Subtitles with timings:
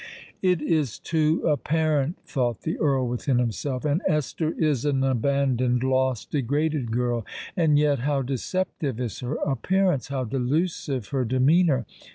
[0.41, 7.23] "It is too apparent!" thought the Earl within himself: "and Esther is an abandoned—lost—degraded girl!
[7.55, 11.85] And yet how deceptive is her appearance—how delusive her demeanour!